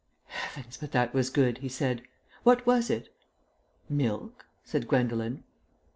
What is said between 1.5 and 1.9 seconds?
he